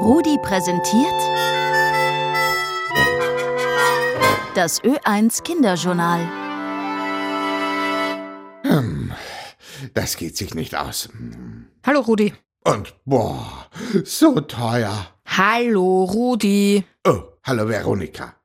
Rudi 0.00 0.38
präsentiert 0.38 1.20
das 4.54 4.82
Ö1 4.82 5.42
Kinderjournal. 5.42 6.20
Hm, 8.62 9.12
das 9.92 10.16
geht 10.16 10.38
sich 10.38 10.54
nicht 10.54 10.74
aus. 10.74 11.10
Hallo 11.84 12.00
Rudi. 12.00 12.32
Und 12.64 12.94
boah, 13.04 13.68
so 14.04 14.40
teuer. 14.40 15.06
Hallo 15.26 16.04
Rudi. 16.04 16.82
Oh, 17.06 17.20
hallo 17.42 17.68
Veronika. 17.68 18.36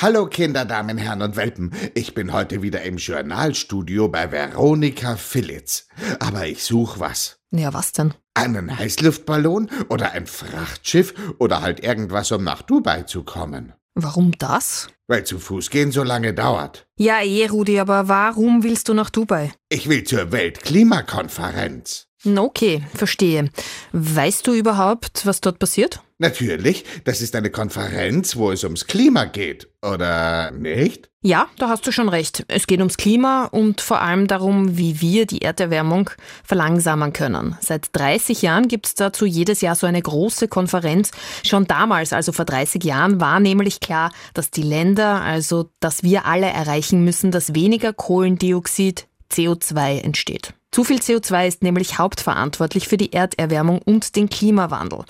Hallo 0.00 0.26
Kinder, 0.26 0.64
Damen, 0.64 0.98
Herren 0.98 1.22
und 1.22 1.36
Welpen. 1.36 1.72
Ich 1.94 2.14
bin 2.14 2.32
heute 2.32 2.60
wieder 2.62 2.82
im 2.82 2.96
Journalstudio 2.96 4.08
bei 4.08 4.32
Veronika 4.32 5.14
Philitz. 5.14 5.86
Aber 6.18 6.48
ich 6.48 6.64
such 6.64 6.98
was. 6.98 7.38
Ja, 7.52 7.72
was 7.72 7.92
denn? 7.92 8.14
Einen 8.38 8.78
Heißluftballon 8.78 9.68
oder 9.88 10.12
ein 10.12 10.26
Frachtschiff 10.26 11.12
oder 11.38 11.60
halt 11.60 11.80
irgendwas, 11.80 12.30
um 12.30 12.44
nach 12.44 12.62
Dubai 12.62 13.02
zu 13.02 13.24
kommen. 13.24 13.72
Warum 13.96 14.30
das? 14.38 14.86
Weil 15.08 15.24
zu 15.24 15.40
Fuß 15.40 15.70
gehen 15.70 15.90
so 15.90 16.04
lange 16.04 16.34
dauert. 16.34 16.86
Ja, 16.96 17.20
eh, 17.20 17.46
Rudi, 17.46 17.80
aber 17.80 18.06
warum 18.06 18.62
willst 18.62 18.88
du 18.88 18.94
nach 18.94 19.10
Dubai? 19.10 19.52
Ich 19.68 19.88
will 19.88 20.04
zur 20.04 20.30
Weltklimakonferenz. 20.30 22.06
Okay, 22.24 22.86
verstehe. 22.94 23.50
Weißt 23.92 24.46
du 24.46 24.52
überhaupt, 24.52 25.26
was 25.26 25.40
dort 25.40 25.58
passiert? 25.58 26.00
Natürlich, 26.20 26.84
das 27.04 27.20
ist 27.20 27.36
eine 27.36 27.50
Konferenz, 27.50 28.34
wo 28.34 28.50
es 28.50 28.64
ums 28.64 28.88
Klima 28.88 29.24
geht, 29.24 29.68
oder 29.82 30.50
nicht? 30.50 31.10
Ja, 31.22 31.46
da 31.58 31.68
hast 31.68 31.86
du 31.86 31.92
schon 31.92 32.08
recht. 32.08 32.44
Es 32.48 32.66
geht 32.66 32.80
ums 32.80 32.96
Klima 32.96 33.44
und 33.44 33.80
vor 33.80 34.02
allem 34.02 34.26
darum, 34.26 34.76
wie 34.76 35.00
wir 35.00 35.26
die 35.26 35.42
Erderwärmung 35.42 36.10
verlangsamen 36.42 37.12
können. 37.12 37.56
Seit 37.60 37.90
30 37.92 38.42
Jahren 38.42 38.66
gibt 38.66 38.86
es 38.86 38.94
dazu 38.96 39.26
jedes 39.26 39.60
Jahr 39.60 39.76
so 39.76 39.86
eine 39.86 40.02
große 40.02 40.48
Konferenz. 40.48 41.12
Schon 41.44 41.68
damals, 41.68 42.12
also 42.12 42.32
vor 42.32 42.44
30 42.44 42.82
Jahren, 42.82 43.20
war 43.20 43.38
nämlich 43.38 43.78
klar, 43.78 44.12
dass 44.34 44.50
die 44.50 44.62
Länder, 44.62 45.22
also 45.22 45.70
dass 45.78 46.02
wir 46.02 46.26
alle 46.26 46.46
erreichen 46.46 47.04
müssen, 47.04 47.30
dass 47.30 47.54
weniger 47.54 47.92
Kohlendioxid, 47.92 49.06
CO2 49.30 50.00
entsteht. 50.02 50.54
Zu 50.70 50.84
viel 50.84 50.98
CO2 50.98 51.48
ist 51.48 51.62
nämlich 51.62 51.98
hauptverantwortlich 51.98 52.88
für 52.88 52.96
die 52.96 53.12
Erderwärmung 53.12 53.80
und 53.82 54.16
den 54.16 54.28
Klimawandel. 54.28 55.04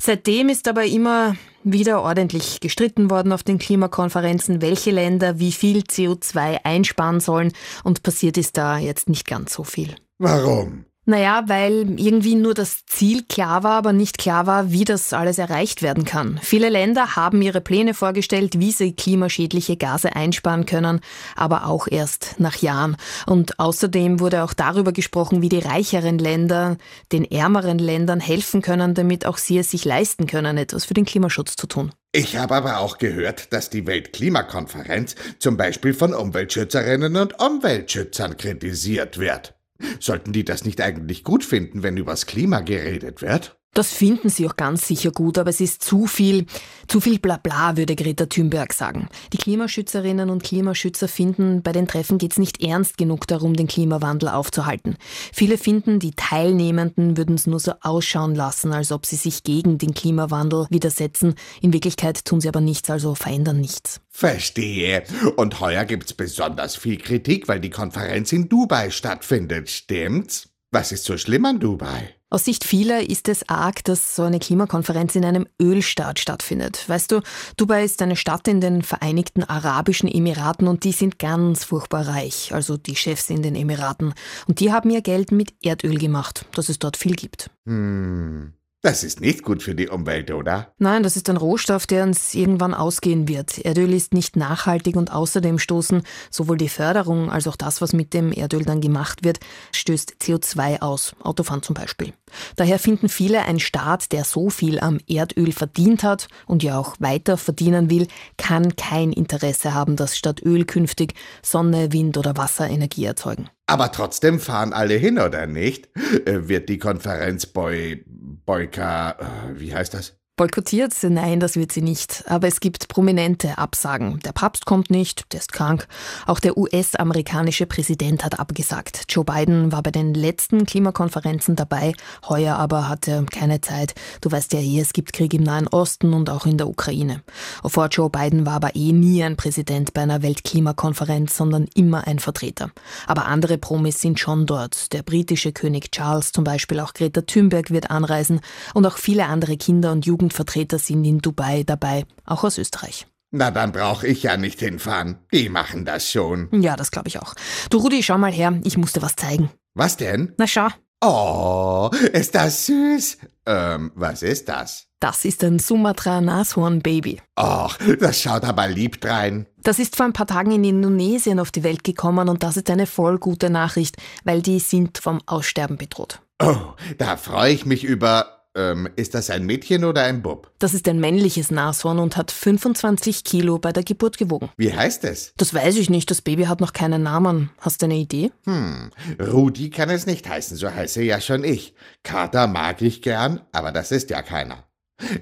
Seitdem 0.00 0.48
ist 0.48 0.66
aber 0.68 0.84
immer 0.84 1.36
wieder 1.62 2.02
ordentlich 2.02 2.60
gestritten 2.60 3.10
worden 3.10 3.32
auf 3.32 3.42
den 3.42 3.58
Klimakonferenzen, 3.58 4.62
welche 4.62 4.90
Länder 4.90 5.38
wie 5.38 5.52
viel 5.52 5.80
CO2 5.80 6.60
einsparen 6.64 7.20
sollen 7.20 7.52
und 7.84 8.02
passiert 8.02 8.36
ist 8.36 8.56
da 8.56 8.78
jetzt 8.78 9.08
nicht 9.08 9.26
ganz 9.26 9.54
so 9.54 9.64
viel. 9.64 9.94
Warum? 10.18 10.86
Naja, 11.08 11.44
weil 11.46 12.00
irgendwie 12.00 12.34
nur 12.34 12.52
das 12.52 12.84
Ziel 12.84 13.22
klar 13.22 13.62
war, 13.62 13.78
aber 13.78 13.92
nicht 13.92 14.18
klar 14.18 14.48
war, 14.48 14.72
wie 14.72 14.84
das 14.84 15.12
alles 15.12 15.38
erreicht 15.38 15.80
werden 15.80 16.04
kann. 16.04 16.40
Viele 16.42 16.68
Länder 16.68 17.14
haben 17.14 17.40
ihre 17.42 17.60
Pläne 17.60 17.94
vorgestellt, 17.94 18.58
wie 18.58 18.72
sie 18.72 18.92
klimaschädliche 18.92 19.76
Gase 19.76 20.16
einsparen 20.16 20.66
können, 20.66 20.98
aber 21.36 21.66
auch 21.66 21.86
erst 21.88 22.40
nach 22.40 22.56
Jahren. 22.56 22.96
Und 23.24 23.60
außerdem 23.60 24.18
wurde 24.18 24.42
auch 24.42 24.52
darüber 24.52 24.90
gesprochen, 24.90 25.42
wie 25.42 25.48
die 25.48 25.60
reicheren 25.60 26.18
Länder 26.18 26.76
den 27.12 27.24
ärmeren 27.24 27.78
Ländern 27.78 28.18
helfen 28.18 28.60
können, 28.60 28.94
damit 28.94 29.26
auch 29.26 29.38
sie 29.38 29.58
es 29.58 29.70
sich 29.70 29.84
leisten 29.84 30.26
können, 30.26 30.58
etwas 30.58 30.86
für 30.86 30.94
den 30.94 31.04
Klimaschutz 31.04 31.54
zu 31.54 31.68
tun. 31.68 31.92
Ich 32.10 32.36
habe 32.36 32.56
aber 32.56 32.80
auch 32.80 32.98
gehört, 32.98 33.52
dass 33.52 33.70
die 33.70 33.86
Weltklimakonferenz 33.86 35.14
zum 35.38 35.56
Beispiel 35.56 35.94
von 35.94 36.14
Umweltschützerinnen 36.14 37.14
und 37.14 37.38
Umweltschützern 37.38 38.36
kritisiert 38.36 39.18
wird. 39.18 39.54
Sollten 40.00 40.32
die 40.32 40.44
das 40.44 40.64
nicht 40.64 40.80
eigentlich 40.80 41.24
gut 41.24 41.44
finden, 41.44 41.82
wenn 41.82 41.96
übers 41.96 42.26
Klima 42.26 42.60
geredet 42.60 43.22
wird? 43.22 43.58
Das 43.76 43.92
finden 43.92 44.30
sie 44.30 44.48
auch 44.48 44.56
ganz 44.56 44.88
sicher 44.88 45.10
gut, 45.10 45.36
aber 45.36 45.50
es 45.50 45.60
ist 45.60 45.84
zu 45.84 46.06
viel, 46.06 46.46
zu 46.88 46.98
viel 46.98 47.18
Blabla, 47.18 47.76
würde 47.76 47.94
Greta 47.94 48.24
Thunberg 48.24 48.72
sagen. 48.72 49.10
Die 49.34 49.36
Klimaschützerinnen 49.36 50.30
und 50.30 50.42
Klimaschützer 50.42 51.08
finden, 51.08 51.60
bei 51.60 51.72
den 51.72 51.86
Treffen 51.86 52.16
geht 52.16 52.32
es 52.32 52.38
nicht 52.38 52.62
ernst 52.62 52.96
genug 52.96 53.26
darum, 53.26 53.52
den 53.52 53.66
Klimawandel 53.66 54.30
aufzuhalten. 54.30 54.96
Viele 55.30 55.58
finden, 55.58 55.98
die 55.98 56.12
Teilnehmenden 56.12 57.18
würden 57.18 57.34
es 57.34 57.46
nur 57.46 57.60
so 57.60 57.74
ausschauen 57.82 58.34
lassen, 58.34 58.72
als 58.72 58.92
ob 58.92 59.04
sie 59.04 59.16
sich 59.16 59.42
gegen 59.42 59.76
den 59.76 59.92
Klimawandel 59.92 60.66
widersetzen. 60.70 61.34
In 61.60 61.74
Wirklichkeit 61.74 62.24
tun 62.24 62.40
sie 62.40 62.48
aber 62.48 62.62
nichts, 62.62 62.88
also 62.88 63.14
verändern 63.14 63.60
nichts. 63.60 64.00
Verstehe. 64.08 65.02
Und 65.36 65.60
heuer 65.60 65.84
gibt's 65.84 66.14
besonders 66.14 66.76
viel 66.76 66.96
Kritik, 66.96 67.46
weil 67.46 67.60
die 67.60 67.68
Konferenz 67.68 68.32
in 68.32 68.48
Dubai 68.48 68.88
stattfindet, 68.88 69.68
stimmt's? 69.68 70.48
Was 70.76 70.92
ist 70.92 71.04
so 71.04 71.16
schlimm 71.16 71.46
an 71.46 71.58
Dubai? 71.58 72.14
Aus 72.28 72.44
Sicht 72.44 72.62
vieler 72.62 73.08
ist 73.08 73.28
es 73.28 73.48
arg, 73.48 73.82
dass 73.84 74.14
so 74.14 74.24
eine 74.24 74.38
Klimakonferenz 74.38 75.16
in 75.16 75.24
einem 75.24 75.46
Ölstaat 75.58 76.18
stattfindet. 76.18 76.86
Weißt 76.86 77.12
du, 77.12 77.22
Dubai 77.56 77.82
ist 77.82 78.02
eine 78.02 78.14
Stadt 78.14 78.46
in 78.46 78.60
den 78.60 78.82
Vereinigten 78.82 79.42
Arabischen 79.42 80.06
Emiraten 80.06 80.68
und 80.68 80.84
die 80.84 80.92
sind 80.92 81.18
ganz 81.18 81.64
furchtbar 81.64 82.08
reich, 82.08 82.52
also 82.52 82.76
die 82.76 82.94
Chefs 82.94 83.30
in 83.30 83.40
den 83.40 83.54
Emiraten. 83.54 84.12
Und 84.48 84.60
die 84.60 84.70
haben 84.70 84.90
ihr 84.90 85.00
Geld 85.00 85.32
mit 85.32 85.54
Erdöl 85.64 85.96
gemacht, 85.96 86.44
dass 86.52 86.68
es 86.68 86.78
dort 86.78 86.98
viel 86.98 87.16
gibt. 87.16 87.48
Hm. 87.64 88.52
Das 88.86 89.02
ist 89.02 89.20
nicht 89.20 89.42
gut 89.42 89.64
für 89.64 89.74
die 89.74 89.88
Umwelt, 89.88 90.30
oder? 90.30 90.72
Nein, 90.78 91.02
das 91.02 91.16
ist 91.16 91.28
ein 91.28 91.36
Rohstoff, 91.36 91.88
der 91.88 92.04
uns 92.04 92.36
irgendwann 92.36 92.72
ausgehen 92.72 93.26
wird. 93.26 93.58
Erdöl 93.58 93.92
ist 93.92 94.14
nicht 94.14 94.36
nachhaltig 94.36 94.94
und 94.94 95.10
außerdem 95.12 95.58
stoßen 95.58 96.04
sowohl 96.30 96.56
die 96.56 96.68
Förderung 96.68 97.28
als 97.28 97.48
auch 97.48 97.56
das, 97.56 97.80
was 97.80 97.92
mit 97.92 98.14
dem 98.14 98.30
Erdöl 98.30 98.64
dann 98.64 98.80
gemacht 98.80 99.24
wird, 99.24 99.40
stößt 99.72 100.18
CO2 100.22 100.82
aus. 100.82 101.16
Autofahren 101.20 101.62
zum 101.62 101.74
Beispiel. 101.74 102.12
Daher 102.54 102.78
finden 102.78 103.08
viele, 103.08 103.42
ein 103.42 103.58
Staat, 103.58 104.12
der 104.12 104.22
so 104.22 104.50
viel 104.50 104.78
am 104.78 105.00
Erdöl 105.08 105.50
verdient 105.50 106.04
hat 106.04 106.28
und 106.46 106.62
ja 106.62 106.78
auch 106.78 106.94
weiter 107.00 107.36
verdienen 107.38 107.90
will, 107.90 108.06
kann 108.36 108.76
kein 108.76 109.10
Interesse 109.10 109.74
haben, 109.74 109.96
dass 109.96 110.16
statt 110.16 110.42
Öl 110.44 110.64
künftig 110.64 111.14
Sonne, 111.42 111.92
Wind 111.92 112.18
oder 112.18 112.36
Wasserenergie 112.36 113.06
erzeugen. 113.06 113.48
Aber 113.68 113.90
trotzdem 113.90 114.38
fahren 114.38 114.72
alle 114.72 114.94
hin, 114.94 115.18
oder 115.18 115.46
nicht? 115.46 115.88
Äh, 116.24 116.48
wird 116.48 116.68
die 116.68 116.78
Konferenz 116.78 117.46
Boy, 117.46 118.04
Boyka, 118.46 119.10
äh, 119.10 119.60
wie 119.60 119.74
heißt 119.74 119.92
das? 119.94 120.18
Boykottiert? 120.38 120.92
Nein, 121.02 121.40
das 121.40 121.56
wird 121.56 121.72
sie 121.72 121.80
nicht. 121.80 122.24
Aber 122.26 122.46
es 122.46 122.60
gibt 122.60 122.88
prominente 122.88 123.56
Absagen. 123.56 124.20
Der 124.20 124.32
Papst 124.32 124.66
kommt 124.66 124.90
nicht, 124.90 125.32
der 125.32 125.40
ist 125.40 125.54
krank. 125.54 125.88
Auch 126.26 126.40
der 126.40 126.58
US-amerikanische 126.58 127.64
Präsident 127.64 128.22
hat 128.22 128.38
abgesagt. 128.38 129.04
Joe 129.08 129.24
Biden 129.24 129.72
war 129.72 129.82
bei 129.82 129.90
den 129.90 130.12
letzten 130.12 130.66
Klimakonferenzen 130.66 131.56
dabei, 131.56 131.94
heuer 132.28 132.56
aber 132.56 132.86
hatte 132.86 133.24
keine 133.32 133.62
Zeit. 133.62 133.94
Du 134.20 134.30
weißt 134.30 134.52
ja 134.52 134.60
eh, 134.60 134.78
es 134.78 134.92
gibt 134.92 135.14
Krieg 135.14 135.32
im 135.32 135.42
Nahen 135.42 135.68
Osten 135.68 136.12
und 136.12 136.28
auch 136.28 136.44
in 136.44 136.58
der 136.58 136.68
Ukraine. 136.68 137.22
Vor 137.64 137.86
Joe 137.86 138.10
Biden 138.10 138.44
war 138.44 138.56
aber 138.56 138.76
eh 138.76 138.92
nie 138.92 139.24
ein 139.24 139.36
Präsident 139.36 139.94
bei 139.94 140.02
einer 140.02 140.20
Weltklimakonferenz, 140.20 141.34
sondern 141.34 141.66
immer 141.74 142.06
ein 142.06 142.18
Vertreter. 142.18 142.72
Aber 143.06 143.24
andere 143.24 143.56
Promis 143.56 144.02
sind 144.02 144.20
schon 144.20 144.44
dort. 144.44 144.92
Der 144.92 145.02
britische 145.02 145.52
König 145.52 145.92
Charles 145.92 146.32
zum 146.32 146.44
Beispiel, 146.44 146.80
auch 146.80 146.92
Greta 146.92 147.22
Thunberg 147.22 147.70
wird 147.70 147.90
anreisen 147.90 148.42
und 148.74 148.84
auch 148.84 148.98
viele 148.98 149.24
andere 149.24 149.56
Kinder 149.56 149.92
und 149.92 150.04
Jugendlichen 150.04 150.25
Jugendvertreter 150.26 150.78
sind 150.78 151.04
in 151.04 151.20
Dubai 151.20 151.62
dabei, 151.64 152.04
auch 152.24 152.42
aus 152.42 152.58
Österreich. 152.58 153.06
Na, 153.30 153.50
dann 153.50 153.72
brauche 153.72 154.06
ich 154.06 154.24
ja 154.24 154.36
nicht 154.36 154.58
hinfahren. 154.60 155.18
Die 155.32 155.48
machen 155.48 155.84
das 155.84 156.10
schon. 156.10 156.48
Ja, 156.52 156.74
das 156.74 156.90
glaube 156.90 157.08
ich 157.08 157.20
auch. 157.20 157.34
Du 157.70 157.78
Rudi, 157.78 158.02
schau 158.02 158.18
mal 158.18 158.32
her, 158.32 158.58
ich 158.64 158.76
muss 158.76 158.92
dir 158.92 159.02
was 159.02 159.14
zeigen. 159.14 159.50
Was 159.74 159.96
denn? 159.96 160.32
Na 160.38 160.46
schau. 160.46 160.68
Oh, 161.04 161.90
ist 162.12 162.34
das 162.34 162.66
süß. 162.66 163.18
Ähm, 163.46 163.92
was 163.94 164.22
ist 164.22 164.48
das? 164.48 164.86
Das 164.98 165.24
ist 165.24 165.44
ein 165.44 165.58
Sumatra-Nashorn-Baby. 165.58 167.20
Ach, 167.36 167.78
das 168.00 168.20
schaut 168.20 168.44
aber 168.44 168.66
lieb 168.66 169.00
drein. 169.00 169.46
Das 169.62 169.78
ist 169.78 169.94
vor 169.94 170.06
ein 170.06 170.14
paar 170.14 170.26
Tagen 170.26 170.52
in 170.52 170.64
Indonesien 170.64 171.38
auf 171.38 171.52
die 171.52 171.62
Welt 171.62 171.84
gekommen 171.84 172.28
und 172.28 172.42
das 172.42 172.56
ist 172.56 172.70
eine 172.70 172.86
voll 172.86 173.18
gute 173.18 173.50
Nachricht, 173.50 173.96
weil 174.24 174.40
die 174.40 174.58
sind 174.58 174.98
vom 174.98 175.20
Aussterben 175.26 175.76
bedroht. 175.76 176.20
Oh, 176.42 176.56
da 176.98 177.16
freue 177.16 177.52
ich 177.52 177.66
mich 177.66 177.84
über 177.84 178.35
ähm, 178.56 178.88
ist 178.96 179.14
das 179.14 179.30
ein 179.30 179.44
Mädchen 179.44 179.84
oder 179.84 180.02
ein 180.02 180.22
Bub? 180.22 180.50
Das 180.58 180.74
ist 180.74 180.88
ein 180.88 180.98
männliches 180.98 181.50
Nashorn 181.50 181.98
und 181.98 182.16
hat 182.16 182.32
25 182.32 183.22
Kilo 183.22 183.58
bei 183.58 183.72
der 183.72 183.84
Geburt 183.84 184.18
gewogen. 184.18 184.50
Wie 184.56 184.74
heißt 184.74 185.04
es? 185.04 185.32
Das 185.36 185.54
weiß 185.54 185.76
ich 185.76 185.90
nicht. 185.90 186.10
Das 186.10 186.22
Baby 186.22 186.44
hat 186.44 186.60
noch 186.60 186.72
keinen 186.72 187.02
Namen. 187.02 187.50
Hast 187.60 187.82
du 187.82 187.86
eine 187.86 187.96
Idee? 187.96 188.32
Hm, 188.44 188.90
Rudi 189.20 189.70
kann 189.70 189.90
es 189.90 190.06
nicht 190.06 190.28
heißen, 190.28 190.56
so 190.56 190.70
heiße 190.70 191.02
ja 191.02 191.20
schon 191.20 191.44
ich. 191.44 191.74
Kater 192.02 192.46
mag 192.46 192.82
ich 192.82 193.02
gern, 193.02 193.42
aber 193.52 193.70
das 193.70 193.92
ist 193.92 194.10
ja 194.10 194.22
keiner. 194.22 194.64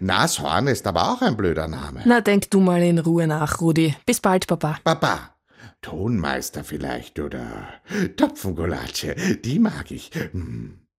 Nashorn 0.00 0.69
ist 0.69 0.87
aber 0.87 1.12
auch 1.12 1.22
ein 1.22 1.37
blöder 1.37 1.66
Name. 1.66 2.02
Na, 2.04 2.20
denk 2.20 2.50
du 2.50 2.60
mal 2.60 2.82
in 2.82 3.00
Ruhe 3.00 3.26
nach, 3.26 3.60
Rudi. 3.60 3.96
Bis 4.06 4.20
bald, 4.20 4.46
Papa. 4.46 4.78
Papa. 4.84 5.34
Tonmeister 5.82 6.64
vielleicht 6.64 7.19
oder 7.19 7.69
Topfengulatsche, 8.16 9.16
die 9.44 9.58
mag 9.58 9.90
ich. 9.90 10.10
Hm. 10.32 10.83